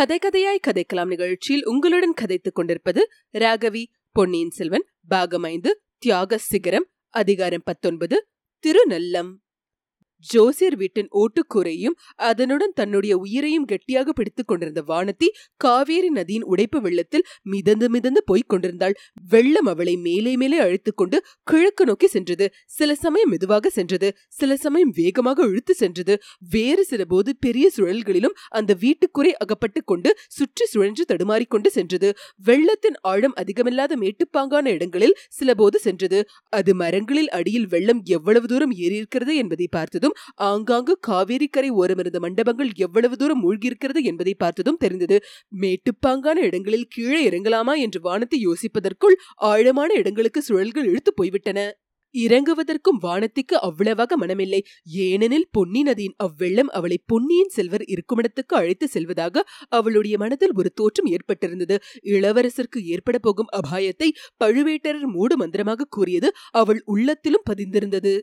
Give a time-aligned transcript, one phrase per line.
[0.00, 7.60] கதை கதையாய் கதைக்கலாம் நிகழ்ச்சியில் உங்களுடன் கதைத்துக் கொண்டிருப்பது ராகவி பொன்னியின் செல்வன் பாகம் ஐந்து தியாக சிகரம் அதிகாரம்
[7.64, 8.28] பத்தொன்பது
[8.64, 9.30] திருநல்லம்.
[10.20, 17.90] ஜோசியர் வீட்டின் ஓட்டுக்கூரையும் அதனுடன் தன்னுடைய உயிரையும் கெட்டியாக பிடித்துக் கொண்டிருந்த வானத்தி காவேரி நதியின் உடைப்பு வெள்ளத்தில் மிதந்து
[17.90, 18.94] மிதந்து போய்க் கொண்டிருந்தாள்.
[19.28, 22.52] வெள்ளம் அவளை மேலே மேலே அழைத்துக் கொண்டு கிழக்கு நோக்கி சென்றது.
[22.66, 24.14] சில சமயம் மெதுவாக சென்றது.
[24.28, 26.18] சில சமயம் வேகமாக இழுத்து சென்றது.
[26.50, 32.14] வேறு சில போது பெரிய சுழல்களிலும் அந்த வீட்டுக்குறை அகப்பட்டுக் கொண்டு சுற்றி சுழன்று தடுமாறிக்கொண்டு சென்றது.
[32.36, 36.24] வெள்ளத்தின் ஆழம் அதிகமில்லாத மேட்டுப்பாங்கான இடங்களில் சில போது சென்றது.
[36.48, 43.16] அது மரங்களில் அடியில் வெள்ளம் எவ்வளவு தூரம் ஏறியிருக்கிறது என்பதை பார்த்ததும் ஆங்காங்கு காவேரி கரை ஓரமிருந்த மண்டபங்கள் எவ்வளவு
[43.16, 45.18] தூரம் மூழ்கியிருக்கிறது என்பதை பார்த்ததும் தெரிந்தது.
[45.60, 51.60] மேட்டுப்பாங்கான இடங்களில் கீழே இறங்கலாமா என்று வானத்தை யோசிப்பதற்குள் ஆழமான இடங்களுக்கு சுழல்கள் இழுத்து போய்விட்டன.
[52.14, 54.60] இறங்குவதற்கும் வானத்திற்கு அவ்வளவாக மனமில்லை.
[55.00, 61.76] ஏனெனில் பொன்னி நதியின் அவ்வெள்ளம் அவளை பொன்னியின் செல்வர் இருக்குமிடத்துக்கு அழைத்து செல்வதாக அவளுடைய மனதில் ஒரு தோற்றம் ஏற்பட்டிருந்தது.
[62.06, 64.10] இளவரசருக்கு ஏற்பட போகும் அபாயத்தை
[64.44, 68.14] பழுவேட்டரர் மூடு மந்திரமாக கூறியது அவள் உள்ளத்திலும் பதிந்திருந்தது.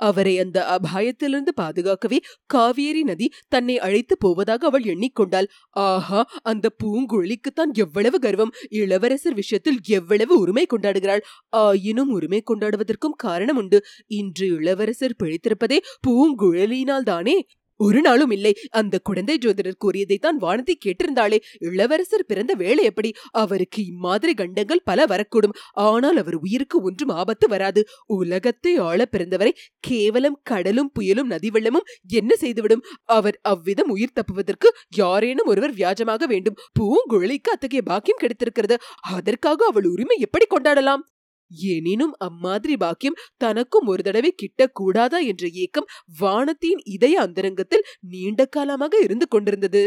[0.00, 5.48] அவரை அந்த அபாயத்திலிருந்து பாதுகாக்கவே காவேரி நதி தன்னை அழைத்து போவதாக அவள் எண்ணிக்கொண்டாள்.
[5.86, 8.52] ஆஹா அந்த பூங்குழலிக்குத்தான் எவ்வளவு கர்வம்.
[8.80, 11.24] இளவரசர் விஷயத்தில் எவ்வளவு உரிமை கொண்டாடுகிறாள்.
[11.48, 13.80] ஆயினும் உரிமை கொண்டாடுவதற்கும் காரணம் உண்டு.
[14.10, 17.36] இன்று இளவரசர் பிழைத்திருப்பதே பூங்குழலியினால் தானே
[17.80, 18.52] ஒரு நாளும் இல்லை.
[18.70, 21.38] அந்த குழந்தை ஜோதிடர் கூறியதைத்தான் வானதி கேட்டிருந்தாளே.
[21.58, 23.10] இளவரசர் பிறந்த வேலை எப்படி?
[23.30, 25.56] அவருக்கு இம்மாதிரி கண்டங்கள் பல வரக்கூடும்.
[25.86, 27.82] ஆனால் அவர் உயிருக்கு ஒன்றும் ஆபத்து வராது.
[28.06, 32.84] உலகத்தை ஆள பிறந்தவரை கேவலம் கடலும் புயலும் நதி வெள்ளமும் என்ன செய்துவிடும்?
[33.10, 36.58] அவர் அவ்விதம் உயிர் தப்புவதற்கு யாரேனும் ஒருவர் வியாஜமாக வேண்டும்.
[36.80, 38.78] பூங்குழலிக்கு அத்தகைய பாக்கியம் கிடைத்திருக்கிறது.
[39.10, 41.04] அதற்காக அவள் உரிமை எப்படி கொண்டாடலாம்?
[41.50, 45.90] எனினும் அம்மாதிரி பாக்கியம் தனக்கும் ஒரு தடவை கிட்டக்கூடாதா என்ற ஏக்கம்
[46.20, 49.82] வானத்தின் இதய அந்தரங்கத்தில் நீண்ட காலமாக இருந்து கொண்டிருந்தது.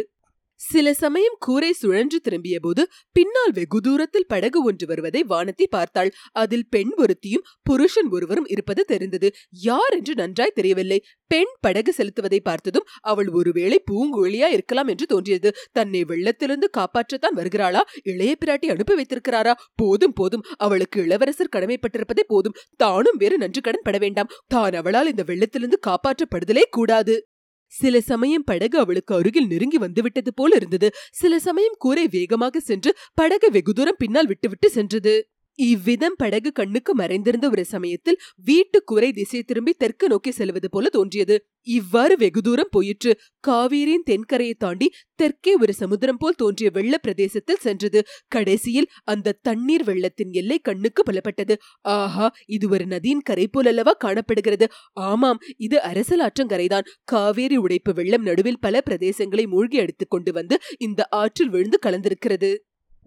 [0.72, 6.12] சில சமயம் கூரை சுழன்று திரும்பிய போது பின்னால் வெகு தூரத்தில் படகு ஒன்று வருவதை வானத்தி பார்த்தாள்.
[6.32, 9.32] அதில் பெண் ஒருத்தியும் புருஷன் ஒருவரும் இருப்பது தெரிந்தது.
[9.50, 11.04] யார் என்று நன்றாய் தெரியவில்லை.
[11.28, 15.52] பெண் படகு செலுத்துவதை பார்த்ததும் அவள் ஒருவேளை பூங்குழியா இருக்கலாம் என்று தோன்றியது.
[15.72, 17.82] தன்னை வெள்ளத்திலிருந்து காப்பாற்றத்தான் வருகிறாளா?
[18.04, 19.54] இளைய பிராட்டி அனுப்பி வைத்திருக்கிறாரா?
[19.76, 20.44] போதும் போதும்.
[20.58, 22.54] அவளுக்கு இளவரசர் கடமைப்பட்டிருப்பதே போதும்.
[22.78, 24.32] தானும் வேறு நன்று கடன் பட வேண்டாம்.
[24.48, 27.28] தான் அவளால் இந்த வெள்ளத்திலிருந்து காப்பாற்றப்படுதலே கூடாது.
[27.74, 30.88] சில சமயம் படகு அவளுக்கு அருகில் நெருங்கி வந்துவிட்டது போல இருந்தது.
[31.12, 35.14] சில சமயம் கூரை வேகமாக சென்று படகு வெகு தூரம் பின்னால் விட்டுவிட்டு சென்றது.
[35.60, 41.36] இவ்விதம் படகு கண்ணுக்கு மறைந்திருந்த ஒரு சமயத்தில் வீட்டு குறை திசை திரும்பி தெற்கு நோக்கி செல்வது போல தோன்றியது.
[41.62, 43.12] இவ்வாறு வெகு தூரம் போயிற்று.
[43.48, 48.04] காவேரியின் தென்கரையை தாண்டி தெற்கே ஒரு சமுத்திரம் போல் தோன்றிய வெள்ள பிரதேசத்தில் சென்றது.
[48.28, 51.56] கடைசியில் அந்த தண்ணீர் வெள்ளத்தின் எல்லை கண்ணுக்கு பலப்பட்டது.
[51.82, 54.68] ஆஹா இது ஒரு நதியின் கரை போல் அல்லவா காணப்படுகிறது?
[54.94, 61.50] ஆமாம் இது அரசலாற்றங்கரைதான் காவேரி உடைப்பு வெள்ளம் நடுவில் பல பிரதேசங்களை மூழ்கி அடித்துக் கொண்டு வந்து இந்த ஆற்றில்
[61.50, 62.52] விழுந்து கலந்திருக்கிறது.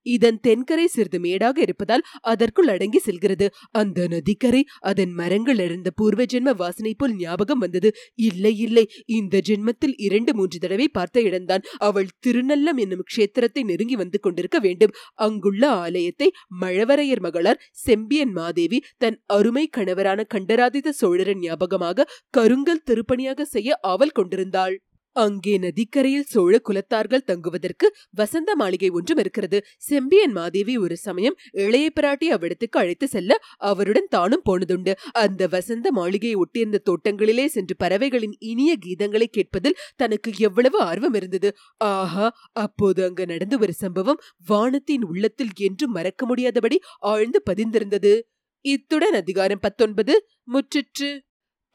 [0.06, 3.46] இதன் தென்கரை சிறிது மேடாக இருப்பதால் அதற்குள் அடங்கி செல்கிறது.
[3.72, 7.90] அந்த நதிக்கரை அதன் மரங்கள் இருந்த பூர்வ ஜென்ம வாசனை போல் ஞாபகம் வந்தது.
[8.28, 8.84] இல்லை இல்லை
[9.18, 11.66] இந்த ஜென்மத்தில் இரண்டு மூன்று தடவை பார்த்த இடம்தான்.
[11.78, 14.94] அவள் திருநல்லம் என்னும் க்ஷேத்திரத்தை நெருங்கி வந்து கொண்டிருக்க வேண்டும்.
[15.26, 16.28] அங்குள்ள ஆலயத்தை
[16.60, 24.76] மழவரையர் மகளார் செம்பியன் மாதேவி தன் அருமை கணவரான கண்டராதித்த சோழரன் ஞாபகமாக கருங்கல் திருப்பணியாக செய்ய ஆவல் கொண்டிருந்தாள்.
[25.16, 29.58] அங்கே நதிக்கரையில் சோழ குலத்தார்கள் தங்குவதற்கு வசந்த மாளிகை ஒன்றும் இருக்கிறது.
[29.78, 33.32] செம்பியன் மாதேவி ஒரு சமயம் இளைய பிராட்டி அவ்விடத்துக்கு அழைத்து செல்ல
[33.70, 34.92] அவருடன் தானும் போனதுண்டு.
[35.12, 41.50] அந்த வசந்த மாளிகையை ஒட்டியிருந்த தோட்டங்களிலே சென்று பறவைகளின் இனிய கீதங்களை கேட்பதில் தனக்கு எவ்வளவு ஆர்வம் இருந்தது.
[41.90, 42.26] ஆஹா
[42.58, 48.14] அப்போது அங்கு நடந்த ஒரு சம்பவம் வானத்தின் உள்ளத்தில் என்றும் மறக்க முடியாதபடி ஆழ்ந்து பதிந்திருந்தது.
[48.64, 50.14] இத்துடன் அதிகாரம் பத்தொன்பது
[50.52, 51.10] முற்றிற்று.